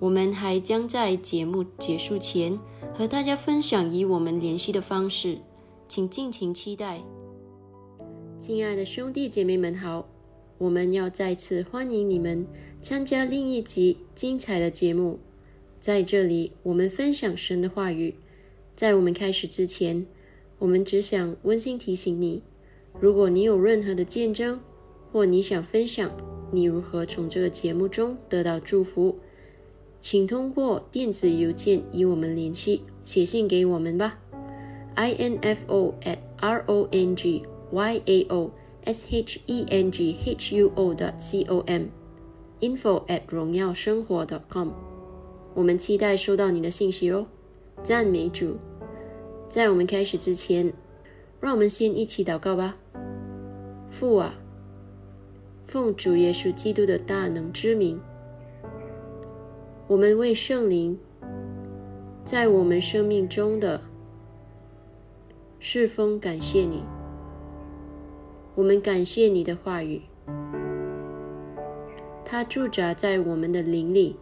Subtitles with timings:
[0.00, 2.58] 我们还将在节目结束前
[2.94, 5.38] 和大家分享与我们联系的方式，
[5.88, 7.02] 请尽情期待。
[8.38, 10.08] 亲爱的兄弟姐妹们好，
[10.58, 12.46] 我们要再次欢迎你们
[12.80, 15.18] 参加另一集精彩的节目。
[15.80, 18.14] 在这里，我们分享神的话语。
[18.76, 20.06] 在我们开始之前，
[20.60, 22.42] 我们只想温馨提醒你：
[23.00, 24.60] 如果你有任何的见证，
[25.10, 26.08] 或你想分享
[26.52, 29.18] 你如何从这个节目中得到祝福。
[30.00, 34.18] 请通过电子邮件与我们联系，写信给我们吧。
[34.94, 38.50] i n f o at r o n g y a o
[38.84, 44.70] s h e n g h u o 的 c o m，info at 荣耀生活 .com。
[45.54, 47.26] 我们期待收到你的信息哦。
[47.82, 48.56] 赞美主！
[49.48, 50.72] 在我们开始之前，
[51.40, 52.76] 让我们先一起祷告吧。
[53.88, 54.34] 父啊，
[55.64, 58.00] 奉主耶稣基督的大能之名，
[59.88, 60.98] 我们为圣灵
[62.22, 63.80] 在我们生命中的
[65.58, 66.84] 侍奉感谢你。
[68.54, 70.02] 我们感谢你的话语，
[72.22, 74.16] 它驻扎在我们的灵里。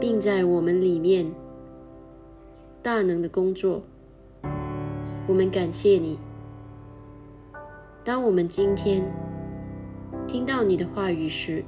[0.00, 1.30] 并在我们里面
[2.82, 3.82] 大能的工作，
[5.26, 6.18] 我们感谢你。
[8.02, 9.02] 当我们今天
[10.26, 11.64] 听到你的话语时，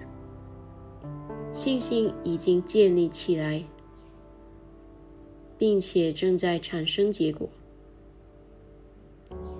[1.57, 3.65] 信心已经建立起来，
[5.57, 7.49] 并且正在产生结果。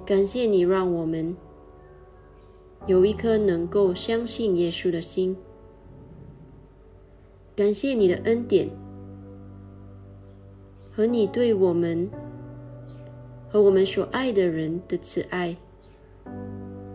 [0.05, 1.35] 感谢你让我们
[2.87, 5.35] 有一颗能够相信耶稣的心。
[7.57, 8.69] 感谢你的恩典
[10.93, 12.11] 和你对我们
[13.49, 15.57] 和我们所爱的人的慈爱，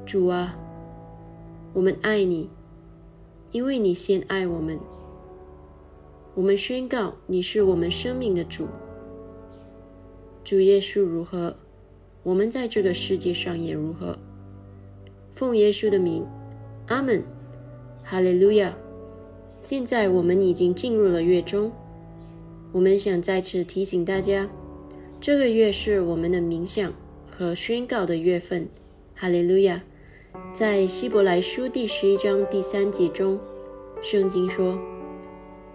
[0.05, 0.55] 主啊，
[1.73, 2.47] 我们爱你，
[3.51, 4.79] 因为你先爱我们。
[6.33, 8.67] 我们宣告你是我们生命的主，
[10.45, 11.55] 主耶稣如何，
[12.23, 14.17] 我们在这个世界上也如何。
[15.33, 16.25] 奉耶稣的名，
[16.87, 17.21] 阿门，
[18.03, 18.73] 哈利路亚。
[19.59, 21.71] 现在我们已经进入了月中，
[22.71, 24.49] 我们想再次提醒大家，
[25.19, 26.93] 这个月是我们的冥想
[27.29, 28.69] 和宣告的月份。
[29.13, 29.83] 哈利路亚！
[30.53, 33.37] 在希伯来书第十一章第三节中，
[34.01, 34.79] 圣经说：“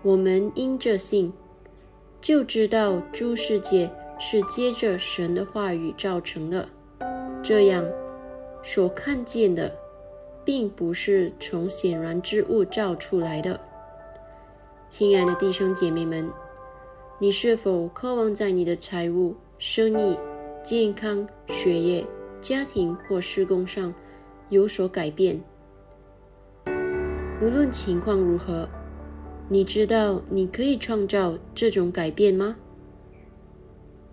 [0.06, 1.32] 我们因着信，
[2.20, 6.69] 就知道诸世界是接着神的话语造成的。
[7.43, 7.85] 这样，
[8.62, 9.75] 所看见的，
[10.44, 13.58] 并不是从显然之物造出来的。”
[14.88, 16.31] 亲爱的弟兄姐妹们，
[17.19, 20.17] 你是否渴望在你的财务、生意、
[20.62, 22.06] 健康、学业、
[22.41, 23.93] 家庭或施工上
[24.50, 25.43] 有所改变？
[27.43, 28.69] 无论情况如何，
[29.48, 32.56] 你知道你可以创造这种改变吗？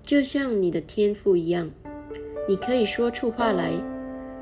[0.03, 1.71] 就像你的天赋一样，
[2.47, 3.71] 你可以说出话来，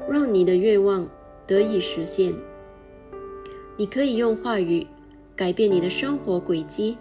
[0.10, 1.08] 让你的愿望
[1.48, 2.34] 得以实现。
[3.78, 4.88] 你可以用话语。
[5.34, 6.98] 改变你的生活轨迹，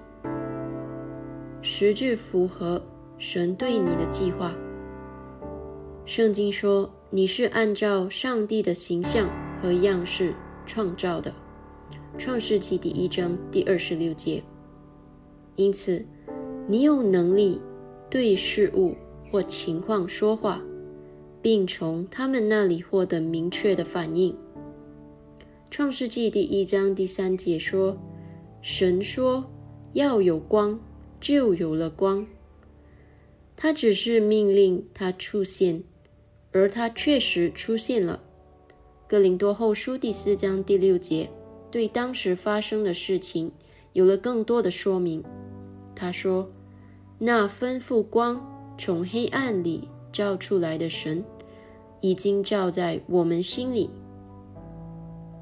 [1.61, 2.81] 实质符合
[3.19, 4.55] 神对你的计划。
[6.07, 9.29] 圣经说你是按照上帝的形象
[9.61, 10.33] 和样式
[10.65, 11.31] 创造的，
[12.19, 14.43] 《创世纪》第一章第二十六节。
[15.57, 16.05] 因此，
[16.67, 17.61] 你有能力
[18.09, 18.95] 对事物
[19.31, 20.63] 或情况说话，
[21.43, 24.33] 并从他们那里获得明确的反应。
[25.71, 27.97] 《创世纪》第一章第三节说。
[28.63, 29.51] 神说
[29.95, 30.79] ：“要有光，
[31.19, 32.27] 就有了光。”
[33.57, 35.83] 他只是命令它出现，
[36.53, 38.23] 而它确实出现了。
[39.09, 41.31] 哥林多后书第四章第六节
[41.71, 43.53] 对当时发生的事情
[43.93, 45.23] 有了更多的说明。
[45.95, 46.51] 他说
[47.19, 51.25] ：“那吩咐光从黑暗里照出来的神，
[52.01, 53.91] 已经照在我们心里。”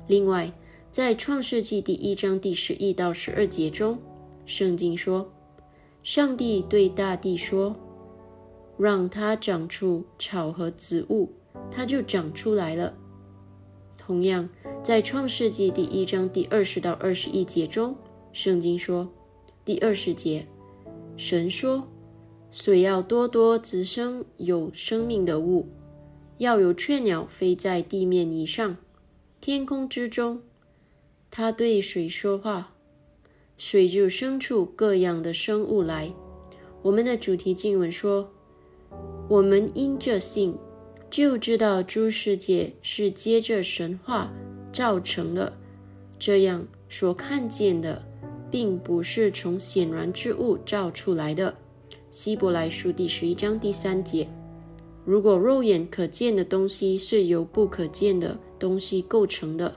[0.06, 0.52] 另外。
[0.90, 3.98] 在创世纪第一章第十一到十二节中，
[4.46, 5.30] 圣经说
[6.02, 7.76] ：“上帝对大地说，
[8.78, 11.30] 让它长出草和植物，
[11.70, 12.94] 它就长出来了。”
[14.08, 14.48] 同样，
[14.82, 17.94] 在创世纪第一章第二十到二十一节中，
[18.32, 19.06] 圣经说
[19.66, 20.46] ：“第二十节，
[21.18, 21.86] 神说，
[22.50, 25.66] 水要多多滋生有生命的物，
[26.38, 28.78] 要有雀鸟飞在地面以上，
[29.42, 30.40] 天空之中。”
[31.30, 32.72] 他对水说话，
[33.58, 36.14] 水就生出各样的生物来。
[36.80, 38.30] 我们的主题经文说
[39.28, 40.56] ：“我们因着信，
[41.10, 44.32] 就知道诸世界是接着神话
[44.72, 45.52] 造成的。
[46.18, 48.02] 这样所看见的，
[48.50, 51.54] 并不是从显然之物造出来的。”
[52.10, 54.26] 希伯来书第十一章第三节。
[55.04, 59.74] 如果肉眼可见的东西是由不可见的东西构成的。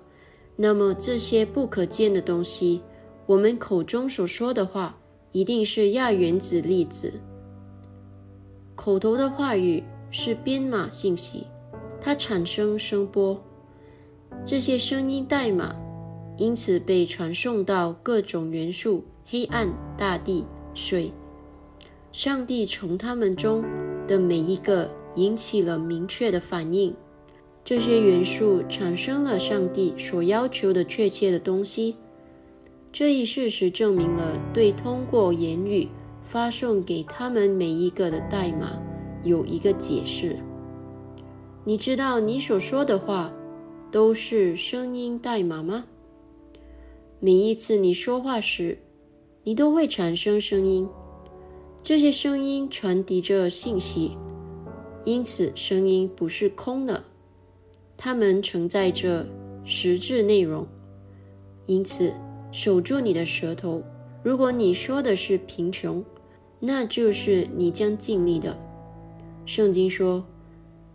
[0.57, 2.81] 那么这些不可见的东西，
[3.25, 4.97] 我们口中所说的话，
[5.31, 7.13] 一定是亚原子粒子。
[8.75, 11.47] 口头的话语是编码信息，
[12.01, 13.41] 它产生声波，
[14.45, 15.75] 这些声音代码
[16.37, 21.13] 因此被传送到各种元素——黑暗、大地、水，
[22.11, 23.63] 上帝从他们中
[24.05, 26.93] 的每一个引起了明确的反应。
[27.63, 31.95] 这些元素产生了上帝所要求的确切的东西。
[32.91, 35.87] 这一事实证明了对通过言语
[36.23, 38.73] 发送给他们每一个的代码
[39.23, 40.37] 有一个解释。
[41.63, 43.31] 你知道你所说的话
[43.91, 45.85] 都是声音代码吗？
[47.19, 48.79] 每一次你说话时，
[49.43, 50.87] 你都会产生声音，
[51.83, 54.17] 这些声音传递着信息，
[55.05, 57.03] 因此声音不是空的。
[57.95, 59.27] 它们承载着
[59.63, 60.65] 实质内容，
[61.67, 62.11] 因此
[62.51, 63.83] 守住你的舌头。
[64.23, 66.03] 如果你说的是贫穷，
[66.59, 68.57] 那就是你将尽力的。
[69.53, 70.23] 圣经说：“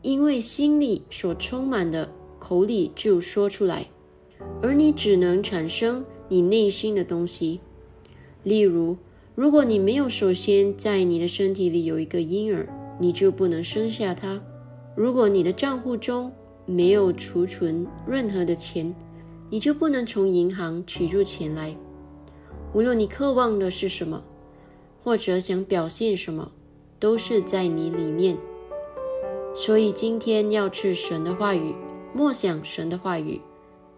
[0.00, 3.86] 因为心里所充满的，口里就说出来。”
[4.62, 7.60] 而你只能产生你内心的东西。
[8.44, 8.96] 例如，
[9.34, 12.66] 如果你没有首先在你的身体里有一个婴儿，
[12.98, 14.42] 你就不能生下他。
[14.96, 16.32] 如果你的账户中，
[16.64, 18.94] 没有储存任何的钱，
[19.50, 21.76] 你就不能从银行取出钱来。
[22.72, 24.24] 无论你渴望的是什么，
[25.04, 26.50] 或者想表现什么，
[26.98, 28.36] 都是在你里面。
[29.54, 31.74] 所以今天要吃神的话语，
[32.12, 33.40] 默想神的话语，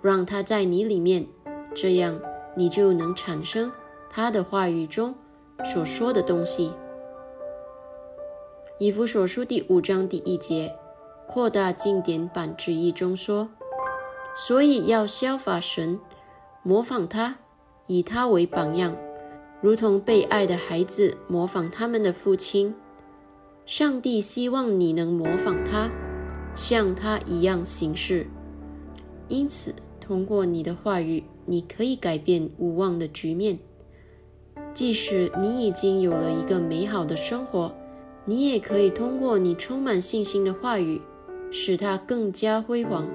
[0.00, 1.26] 让它在你里面，
[1.74, 2.20] 这样
[2.56, 3.72] 你就能产生
[4.10, 5.14] 他的话语中
[5.64, 6.72] 所说的东西。
[8.78, 10.74] 以弗所书第五章第一节。
[11.30, 13.50] 扩大经典版之一中说，
[14.34, 16.00] 所以要效法神，
[16.62, 17.36] 模仿他，
[17.86, 18.96] 以他为榜样，
[19.60, 22.74] 如同被爱的孩子模仿他们的父亲。
[23.68, 25.90] 上帝希望你能模仿他，
[26.54, 28.26] 像他一样行事。
[29.28, 33.58] 因此，通过你的话语，你可以改变无望的局面。
[34.72, 37.74] 即使你已经有了一个美好的生活，
[38.24, 41.02] 你也可以通过你充满信心的话语。
[41.50, 43.06] 使它更加辉煌。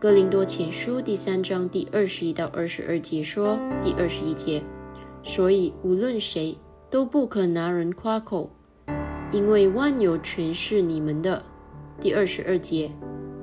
[0.00, 4.64] 哥林多前书第三章第二十一到二十二节说：“第二十一节，
[5.22, 6.58] 所以无论谁
[6.90, 8.50] 都不可拿人夸口，
[9.32, 11.42] 因为万有全是你们的。”
[12.00, 12.90] 第二十二节，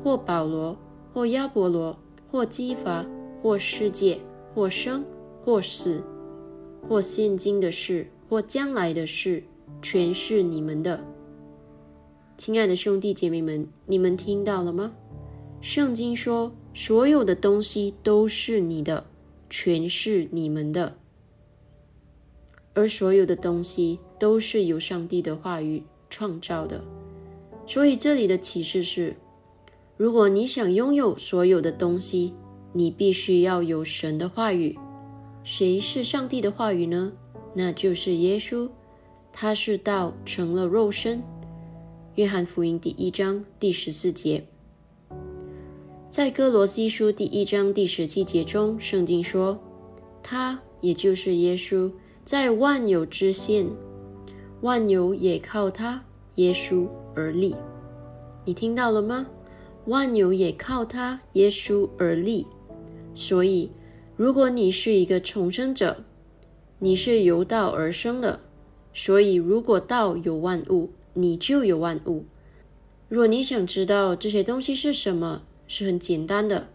[0.04, 0.78] 或保罗，
[1.14, 1.98] 或亚伯罗，
[2.32, 3.06] 或基法，
[3.42, 4.20] 或世界，
[4.54, 5.06] 或生，
[5.44, 6.02] 或死，
[6.88, 9.44] 或现今的事，或将来的事，
[9.82, 11.04] 全是你们的。
[12.38, 14.94] 亲爱的兄弟姐妹们，你们听到了吗？
[15.62, 19.06] 圣经说，所有的东西都是你的，
[19.50, 20.98] 全是你们的，
[22.74, 26.84] 而所有的东西都是由上帝的话语创造的。
[27.68, 29.16] 所以这里的启示是：
[29.98, 32.34] 如果你想拥有所有的东西，
[32.74, 34.78] 你必须要有神的话语。
[35.44, 37.12] 谁是上帝的话语呢？
[37.54, 38.70] 那就是耶稣，
[39.32, 41.22] 他是道成了肉身。
[42.16, 44.44] 约翰福音第一章第十四节，
[46.10, 49.60] 在哥罗西书第一章第十七节中，圣经说
[50.24, 51.92] ：“他也就是耶稣，
[52.24, 53.68] 在万有之先，
[54.66, 56.04] 万有也靠他
[56.36, 57.56] 耶稣而立。”
[58.46, 59.28] 你听到了吗？
[59.86, 62.48] 万有也靠他耶稣而立。
[63.14, 63.70] 所以，
[64.16, 66.04] 如果你是一个重生者，
[66.80, 68.40] 你是由道而生的。
[68.92, 72.26] 所以，如果道有万物，你就有万物。
[73.08, 76.70] 若你想知道这些东西是什么，是很简单的，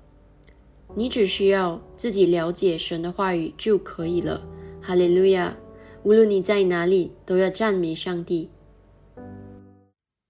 [0.95, 4.41] 你只需要自己了解神的话语就可以了。
[4.81, 5.57] 哈利路亚！
[6.03, 8.49] 无论你在哪里，都要赞美上帝。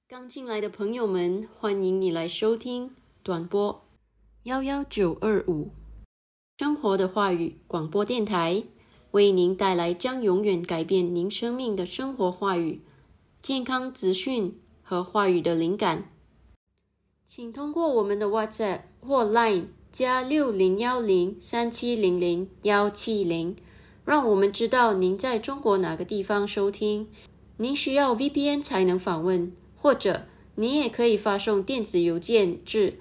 [0.09, 2.91] 刚进来的朋友们，欢迎你来收听
[3.23, 3.85] 短波
[4.43, 5.71] 幺幺九二五
[6.59, 8.65] 生活的话语广播电台，
[9.12, 12.81] 为您带来将永远改变您生命的生活话语。
[13.41, 16.11] 健康资讯和话语的灵感，
[17.25, 23.57] 请通过我们的 WhatsApp 或 Line 加六零幺零三七零零幺七零，
[24.04, 27.09] 让我们知道您在中国哪个地方收听。
[27.59, 32.99] 您需要 VPN 才能访问，或者您也可以发送电子邮件至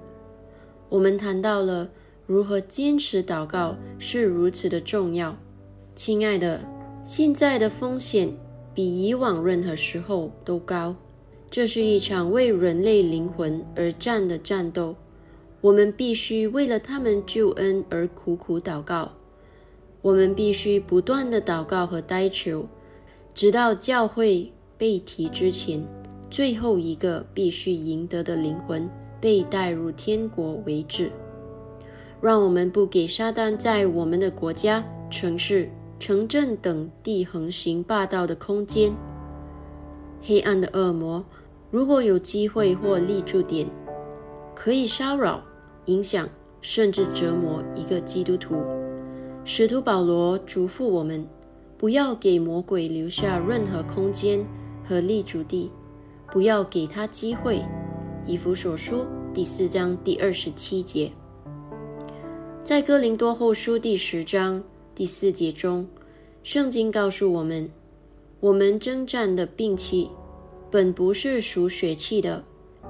[0.90, 1.90] 我们谈到了
[2.28, 5.36] 如何坚持祷告是如此的重要。
[5.96, 6.62] 亲爱的，
[7.04, 8.30] 现在的风险
[8.74, 10.94] 比以往任何时候都高。
[11.50, 14.94] 这是一场为人类灵魂而战的战斗，
[15.66, 19.14] 我们必须为了他们救恩而苦苦祷告。
[20.04, 22.68] 我们必须不断的祷告和哀求，
[23.34, 25.84] 直到教会被提之前，
[26.30, 28.88] 最后一个必须赢得的灵魂
[29.20, 31.12] 被带入天国为止。
[32.22, 35.68] 让我们不给撒旦在我们的国家、城市、
[35.98, 38.94] 城镇等地横行霸道的空间。
[40.22, 41.26] 黑暗的恶魔。
[41.72, 43.68] 如果有机会或立住点，
[44.56, 45.44] 可以骚扰、
[45.86, 46.28] 影响，
[46.62, 48.62] 甚至折磨一个基督徒。
[49.44, 51.28] 使徒保罗嘱咐我们，
[51.78, 54.46] 不要给魔鬼留下任何空间
[54.84, 55.72] 和立足地，
[56.32, 57.64] 不要给他机会。
[58.26, 61.12] 以弗所书第四章第二十七节，
[62.64, 64.64] 在哥林多后书第十章
[64.96, 65.88] 第四节中，
[66.42, 67.70] 圣经告诉我们，
[68.40, 70.10] 我们征战的兵器。
[70.72, 72.44] 本不是属血气的，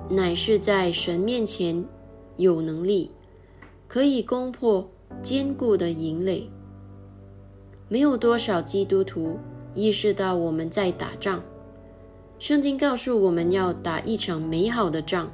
[0.09, 1.83] 乃是在神面前
[2.37, 3.11] 有能力，
[3.87, 4.89] 可以攻破
[5.21, 6.49] 坚固的营垒。
[7.87, 9.37] 没有多少基督徒
[9.73, 11.43] 意识到我们在打仗。
[12.39, 15.31] 圣经告诉我们要打一场美好的仗。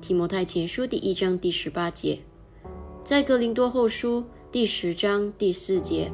[0.00, 2.18] 提摩太前书第一章第十八节，
[3.02, 6.10] 在格林多后书第十章第四节，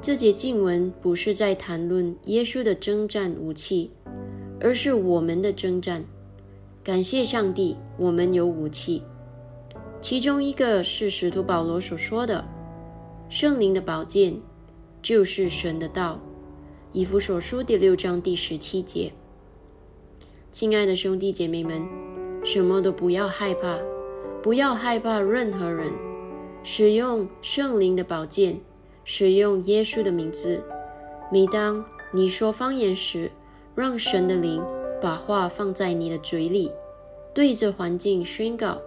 [0.00, 3.90] 这节经文不是在谈论耶稣的征战武器。
[4.60, 6.04] 而是我们的征战。
[6.82, 9.04] 感谢上帝，我们有武器。
[10.00, 12.44] 其中一个是使徒保罗所说的
[13.28, 14.40] ：“圣灵的宝剑
[15.02, 16.20] 就是神的道。”
[16.92, 19.12] 以弗所书第六章第十七节。
[20.52, 21.86] 亲爱的兄弟姐妹们，
[22.44, 23.76] 什么都不要害怕，
[24.40, 25.92] 不要害怕任何人。
[26.62, 28.60] 使用圣灵的宝剑，
[29.04, 30.62] 使用耶稣的名字。
[31.32, 33.30] 每当你说方言时，
[33.74, 34.64] 让神的灵
[35.02, 36.70] 把话放在你的嘴里，
[37.34, 38.80] 对着环境宣告，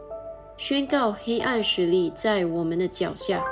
[0.58, 3.44] 宣告黑暗实力在我们的脚下，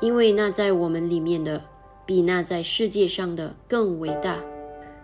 [0.00, 1.62] 因为那在我们里面的
[2.06, 4.38] 比那在世界上的更伟大。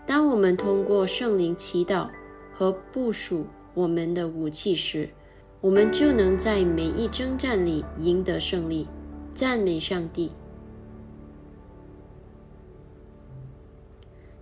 [0.07, 2.09] 当我们通过圣灵祈祷
[2.55, 5.11] 和部署我们的武器时，
[5.61, 8.89] 我们就能在每一征战里赢得胜利。
[9.35, 10.31] 赞美上帝！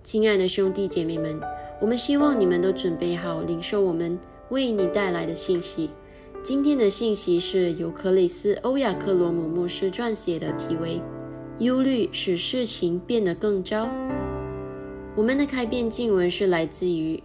[0.02, 1.40] 亲爱的兄弟姐妹们，
[1.80, 5.90] 我们希望你们都准备好领受我们为你带来的信息。
[6.42, 10.96] 今天的信息是由克里斯·欧亚克罗姆牧师撰写的，题为
[11.58, 13.84] 《忧虑使事情变得更糟》。
[15.14, 17.16] 我们的开篇经文是来自于《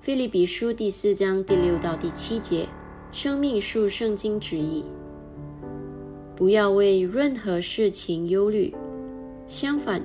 [0.00, 2.62] 菲利比书》第四章第六到第七节，
[3.10, 4.82] 《生命树圣经旨意》：
[6.36, 8.72] 不要为任何事情忧虑，
[9.48, 10.00] 相反。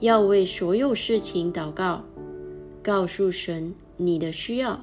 [0.00, 2.02] 要为所有事情祷告，
[2.82, 4.82] 告诉神你的需要，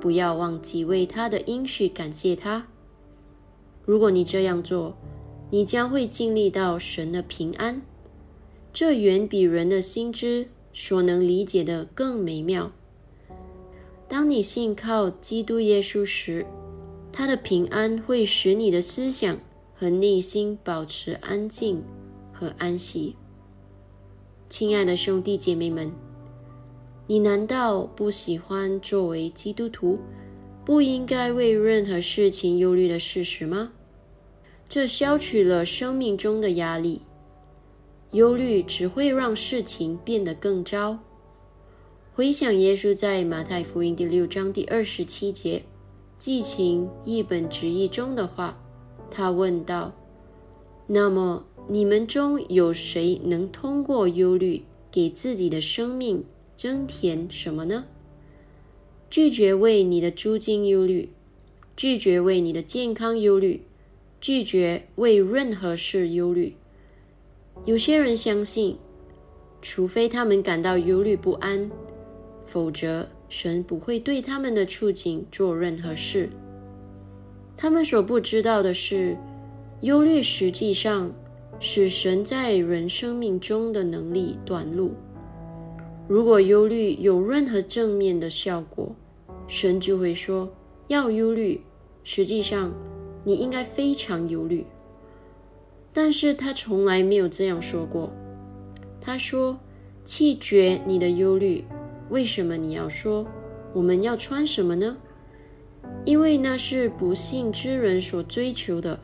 [0.00, 2.66] 不要忘记为他的应许感谢他。
[3.84, 4.96] 如果你这样做，
[5.50, 7.82] 你将会经历到神的平安，
[8.72, 12.72] 这远比人的心知所能理解的更美妙。
[14.08, 16.46] 当你信靠基督耶稣时，
[17.12, 19.38] 他的平安会使你的思想
[19.74, 21.82] 和内心保持安静
[22.32, 23.16] 和安息。
[24.48, 25.92] 亲爱的兄弟姐妹们，
[27.10, 29.98] 你难道不喜欢作为基督徒
[30.64, 33.72] 不应该为任何事情忧虑的事实吗？
[34.68, 37.02] 这消除了生命中的压力。
[38.12, 41.00] 忧虑只会让事情变得更糟。
[42.14, 45.64] 回想耶稣在马太福音第六章第二十七节
[46.16, 48.56] 记情一本旨意中的话，
[49.10, 49.92] 他问道
[50.86, 56.24] ：“那么？”你们中有谁能通过忧虑给自己的生命
[56.60, 57.86] 增添什么呢？
[59.08, 61.08] 拒绝为你的租金忧虑，
[61.74, 63.62] 拒绝为你的健康忧虑，
[64.20, 66.54] 拒绝为任何事忧虑。
[67.64, 68.76] 有些人相信，
[69.62, 71.70] 除非他们感到忧虑不安，
[72.44, 76.28] 否则神不会对他们的处境做任何事。
[77.56, 79.16] 他们所不知道的是，
[79.80, 81.10] 忧虑实际上。
[81.62, 84.92] 使神在人生命中的能力短路。
[86.10, 88.96] 如果忧虑有任何正面的效果，
[89.46, 90.52] 神就会说
[90.88, 91.60] 要忧虑。
[92.02, 92.74] 实际上，
[93.22, 94.66] 你应该非常忧虑。
[95.92, 98.10] 但是他从来没有这样说过。
[99.00, 99.60] 他说
[100.02, 101.64] ：“弃绝你的忧虑。”
[102.10, 103.24] 为什么你要说
[103.72, 104.96] 我们要穿什么呢？
[106.04, 108.98] 因为那是不幸之人所追求的。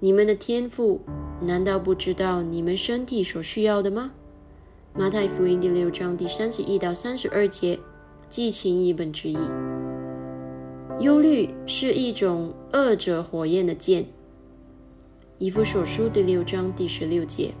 [0.00, 1.02] 你们的天赋。
[1.42, 4.12] 难道不知道你们身体所需要的吗？
[4.98, 7.78] 马太福音第六章第三十一到三十二节，
[8.30, 9.36] 记情译本之一。
[11.00, 14.06] 忧虑是一种恶者火焰的剑。
[15.36, 17.52] 以弗所书第六章第十六节。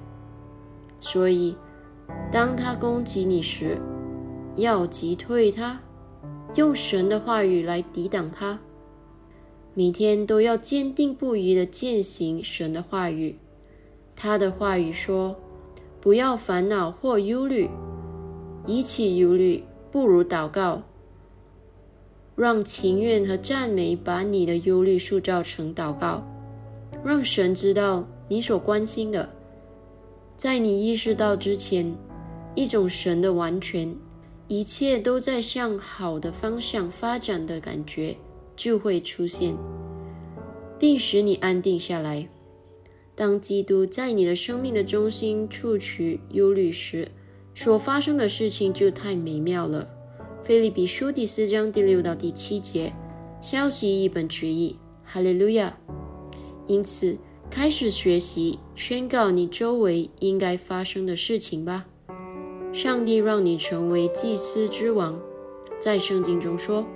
[0.98, 1.54] 所以，
[2.32, 3.78] 当他攻击你时，
[4.56, 5.78] 要击退他，
[6.54, 8.58] 用神的话语来抵挡他。
[9.74, 13.36] 每天都要坚定不移地践行神的话语。
[14.16, 15.36] 他的话语说
[16.06, 17.68] ：“不要烦恼或忧虑，
[18.64, 20.80] 比起忧虑，不如祷告。
[22.36, 26.22] 让情愿和赞美把你的忧虑塑造成祷告，
[27.04, 29.28] 让神知道你所关心的。
[30.36, 31.92] 在你意识到之前，
[32.54, 33.92] 一种神的完全，
[34.46, 38.14] 一切都在向好的方向发展的感觉。”
[38.54, 39.56] 就会出现，
[40.78, 42.28] 并使你安定下来。
[43.16, 47.08] 当基督在你的生命的中心处取忧虑时，
[47.54, 49.88] 所发生的事情就太美妙了。
[50.44, 52.92] 菲利比书第四章第六到第七节，
[53.40, 55.78] 消息一本之意，哈利路亚。
[56.66, 57.16] 因此，
[57.50, 61.86] 开始学习宣告你周围应该发生的事情吧。
[62.74, 65.18] 上帝让你成为祭司之王，
[65.78, 66.86] 在圣经中说，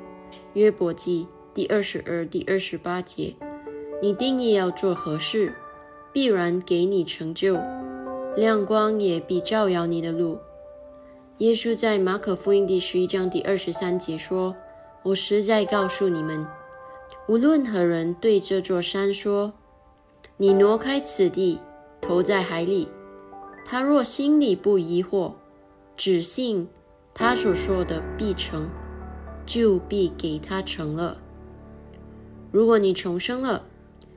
[0.52, 1.26] 约伯记。
[1.52, 3.34] 第二十二、第二十八节，
[4.00, 5.52] 你定义要做何事，
[6.12, 7.56] 必然给你成就，
[8.36, 10.38] 亮光也必照耀你的路。
[11.38, 14.54] 耶稣在马可福音第十一章第二十三节说
[15.04, 16.44] ：“我实在告诉你们，
[17.28, 19.52] 无论何人对这座山说，
[20.36, 21.60] 你挪开此地，
[22.00, 22.88] 投在海里，
[23.64, 25.32] 他若心里不疑惑，
[25.96, 26.66] 只信
[27.14, 28.68] 他所说的必成，
[29.46, 31.18] 就必给他成了。”
[32.50, 33.62] 如果你重生了，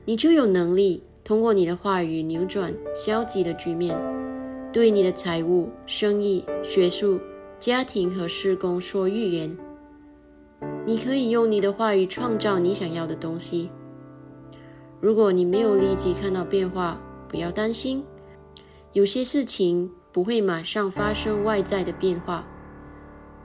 [0.05, 3.97] 你就有能力通过你的话语扭转消极的局面，
[4.71, 7.19] 对你的财务、生意、学术、
[7.59, 9.57] 家庭和施工说预言。
[10.85, 13.69] 你可以用你的话语创造你想要的东西。
[14.99, 18.03] 如果你没有立即看到变化，不要担心，
[18.91, 22.45] 有些事情不会马上发生外在的变化，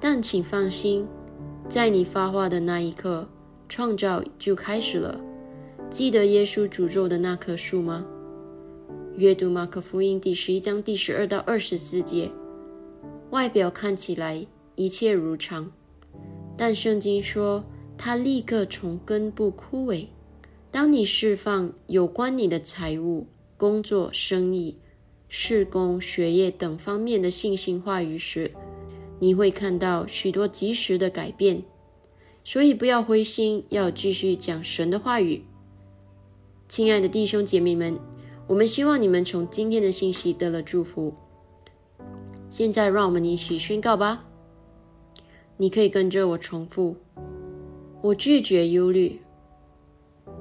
[0.00, 1.06] 但请放心，
[1.68, 3.28] 在你发话的那一刻。
[3.68, 5.20] 创造就开始了。
[5.90, 8.04] 记得耶稣诅咒的那棵树吗？
[9.16, 12.30] 阅读马可福音第十一章第十二到二十四节。
[13.30, 15.72] 外表看起来一切如常，
[16.58, 17.64] 但圣经说
[17.96, 20.06] 它立刻从根部枯萎。
[20.70, 24.76] 当你释放有关你的财务、工作、生意、
[25.26, 28.52] 事工、学业等方面的信心话语时，
[29.18, 31.62] 你会看到许多及时的改变。
[32.44, 35.44] 所以不要灰心，要继续讲神的话语。
[36.68, 37.98] 亲爱的弟兄姐妹们，
[38.46, 41.14] 我们希望你们从今天的信息得了祝福。
[42.50, 44.26] 现在让我们一起宣告吧。
[45.56, 46.94] 你可以跟着我重复：
[48.02, 49.18] 我拒绝忧虑，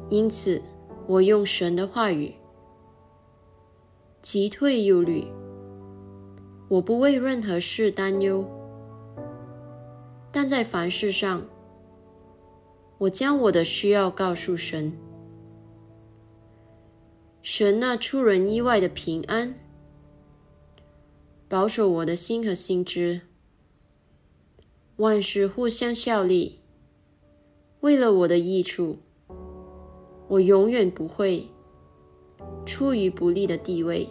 [0.09, 0.61] 因此
[1.07, 2.33] 我用神的话语
[4.21, 5.25] 击退忧虑。
[6.67, 8.45] 我不为任何事担忧，
[10.29, 11.45] 但在凡事上。
[12.97, 14.91] 我将我的需要告诉神，
[17.41, 19.55] 神那出人意外的平安，
[21.47, 23.21] 保守我的心和心知，
[24.97, 26.59] 万事互相效力，
[27.79, 28.97] 为了我的益处。
[30.29, 31.47] 我永远不会
[32.65, 34.09] 处于不利的地位，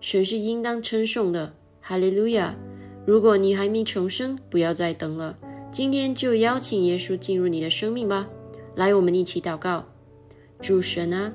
[0.00, 1.54] 神是应当称颂的。
[1.80, 2.56] 哈利路亚！
[3.04, 5.36] 如果你还没重生，不要再等了。
[5.72, 8.30] 今天就邀请耶稣进入你的生命吧，
[8.76, 9.84] 来，我们一起祷告。
[10.60, 11.34] 主神啊，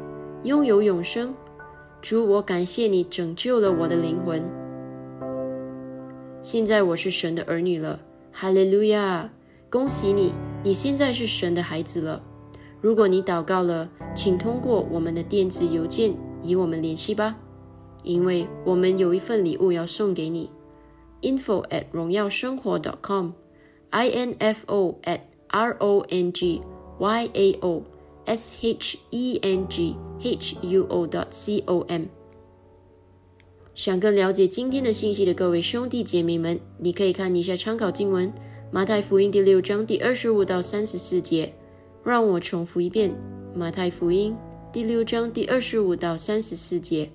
[0.43, 1.33] 拥有永生。
[2.01, 4.43] 主，我感谢你拯救了我的灵魂。
[6.41, 7.99] 现在我是神的儿女了，
[8.31, 9.29] 哈利路亚！
[9.69, 12.23] 恭喜你，你现在是神的孩子了。
[12.81, 17.37] 如果你祷告了，请通过我们的电子邮件与我们联系吧，
[18.03, 20.49] 因为我们有一份礼物要送给你。
[21.21, 26.63] info at 荣耀生活 dot com，i n f o at r o n g
[26.97, 27.83] y a o
[28.25, 32.05] s h e n g h u o dot c o m。
[33.73, 38.29] 想更了解今天的信息的各位兄弟姐妹们，你可以看一下参考经文
[38.71, 41.53] 《马太福音》第六章第二十五到三十四节。
[42.03, 43.11] 让我重复一遍
[43.55, 44.33] 《马太福音》
[44.73, 47.11] 第六章第二十五到三十四节。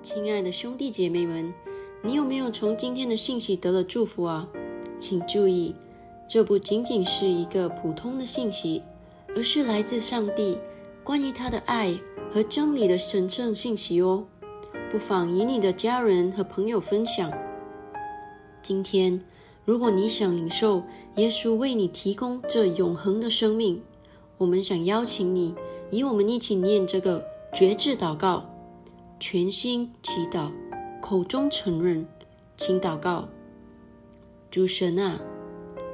[0.00, 1.52] 亲爱的兄弟姐妹们，
[2.02, 4.48] 你有没有从今天的信息得了祝福啊？
[4.98, 5.74] 请注意，
[6.28, 8.82] 这不仅仅是一个普通的信息，
[9.34, 10.58] 而是来自上帝
[11.02, 11.98] 关于他的爱
[12.30, 14.26] 和真理的神圣信息哦。
[14.92, 17.32] 不妨与你的家人和朋友分享。
[18.60, 19.18] 今天，
[19.64, 20.82] 如果你想领受
[21.16, 23.82] 耶稣为你提供这永恒的生命，
[24.36, 25.54] 我们想邀请你
[25.90, 28.44] 与我们一起念这个绝志祷告，
[29.18, 30.50] 全心祈祷，
[31.00, 32.06] 口中承认，
[32.56, 33.26] 请祷告：
[34.50, 35.18] 主神啊，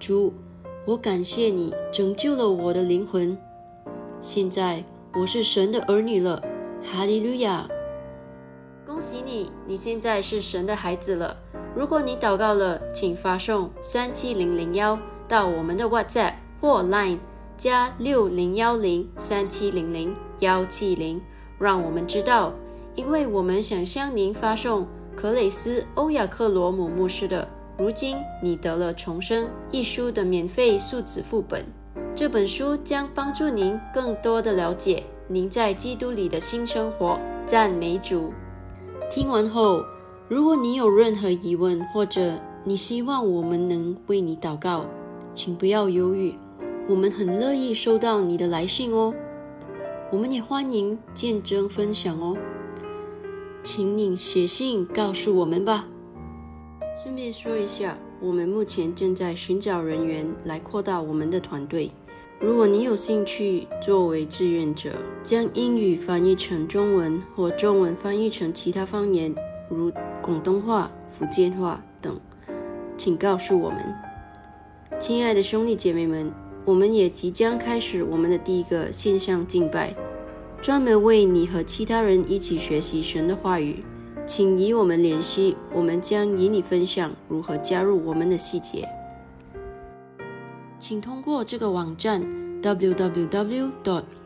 [0.00, 0.32] 主，
[0.86, 3.36] 我感谢你拯救了我的灵魂。
[4.22, 4.82] 现在
[5.14, 6.42] 我是神的儿女了，
[6.82, 7.68] 哈利路亚。
[8.86, 11.36] 恭喜你，你现在是神的孩子了。
[11.76, 16.32] 如果你祷告了，请发送三七零零幺到我们的 WhatsApp
[16.62, 17.18] 或 Line
[17.58, 21.20] 加六零幺零三七零零幺七零，
[21.58, 22.54] 让我们知道，
[22.94, 27.42] 因为我们想向您发送克雷斯·欧亚克罗姆牧师的
[27.80, 31.64] 《如今你得了重生》一书的免费数字副本。
[32.14, 37.18] 这本书将帮助您更多的了解您在基督里的新生活。
[37.46, 38.34] 赞美主！
[39.10, 39.82] 听完后，
[40.28, 44.84] 如果你有任何疑问，或者你希望我们能为你祷告，
[45.34, 46.34] 请不要犹豫，
[46.86, 49.14] 我们很乐意收到你的来信哦。
[50.12, 52.36] 我们也欢迎见证分享哦，
[53.62, 55.86] 请你写信告诉我们吧。
[57.02, 61.90] 顺便说一下，我们目前正在寻找人员来扩大我们的团队。
[62.38, 69.34] 如果你有兴趣作为志愿者，将英语翻译成中文或中文翻译成其他方言，
[69.70, 72.20] 如广东话、福建话等，
[72.98, 73.78] 请告诉我们。
[74.98, 76.30] 亲爱的兄弟姐妹们，
[76.66, 79.94] 我们也即将开始我们的第一个线上敬拜，
[80.60, 83.82] 专门为你和其他人一起学习神的话语。
[84.26, 88.88] 请与我们联系，我们将与你分享如何加入我们的细节。
[90.78, 92.22] 请通过这个网站
[92.62, 93.70] www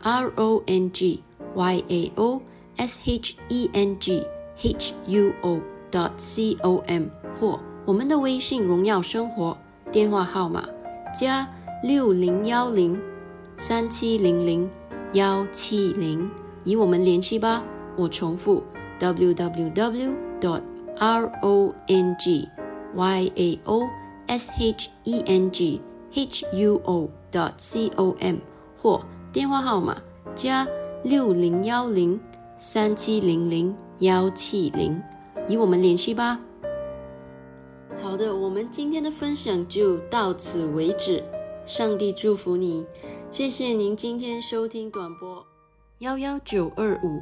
[0.03, 1.19] rongy
[1.55, 2.41] ao
[2.77, 4.23] heng
[5.07, 6.11] huo dot
[6.61, 7.03] com
[7.39, 9.57] 或我们的微信“荣耀生活”
[9.91, 10.65] 电话号码
[11.13, 11.47] 加
[11.83, 12.99] 六零幺零
[13.57, 14.69] 三七零零
[15.13, 16.29] 幺七零，
[16.63, 17.63] 与我们联系吧。
[17.97, 18.63] 我重复
[18.99, 20.61] www dot
[20.97, 22.47] r o n g
[22.95, 23.87] y a o
[24.27, 25.81] s h e n g
[26.13, 28.35] h u o dot com
[28.81, 30.01] 或电话号码
[30.33, 30.67] 加
[31.03, 32.19] 六零幺零
[32.57, 35.01] 三七零零幺七零，
[35.47, 36.39] 与我们联系吧。
[38.01, 41.23] 好的，我们今天的分享就到此为止。
[41.65, 42.85] 上帝祝福你，
[43.31, 45.45] 谢谢您今天收听短播
[45.99, 47.21] 幺幺九二五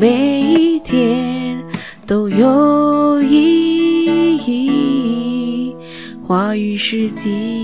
[0.00, 1.60] 每一天
[2.06, 5.76] 都有意义。
[6.24, 7.57] 话语时机。